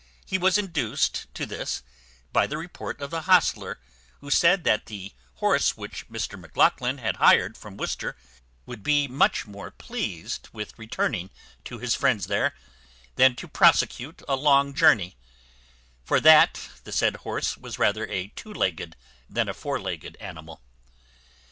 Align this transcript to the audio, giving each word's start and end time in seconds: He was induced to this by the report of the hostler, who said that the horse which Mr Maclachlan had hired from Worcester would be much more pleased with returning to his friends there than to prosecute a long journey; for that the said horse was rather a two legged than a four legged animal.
He 0.25 0.39
was 0.39 0.57
induced 0.57 1.27
to 1.35 1.45
this 1.45 1.83
by 2.33 2.47
the 2.47 2.57
report 2.57 2.99
of 3.01 3.11
the 3.11 3.21
hostler, 3.21 3.79
who 4.19 4.31
said 4.31 4.63
that 4.63 4.87
the 4.87 5.13
horse 5.35 5.77
which 5.77 6.09
Mr 6.09 6.39
Maclachlan 6.39 6.97
had 6.97 7.17
hired 7.17 7.55
from 7.55 7.77
Worcester 7.77 8.17
would 8.65 8.81
be 8.81 9.07
much 9.07 9.45
more 9.45 9.69
pleased 9.69 10.49
with 10.51 10.73
returning 10.79 11.29
to 11.65 11.77
his 11.77 11.93
friends 11.93 12.25
there 12.25 12.55
than 13.15 13.35
to 13.35 13.47
prosecute 13.47 14.23
a 14.27 14.35
long 14.35 14.73
journey; 14.73 15.17
for 16.03 16.19
that 16.19 16.59
the 16.83 16.91
said 16.91 17.17
horse 17.17 17.55
was 17.55 17.77
rather 17.77 18.05
a 18.09 18.29
two 18.29 18.51
legged 18.51 18.95
than 19.29 19.47
a 19.47 19.53
four 19.53 19.79
legged 19.79 20.17
animal. 20.19 20.63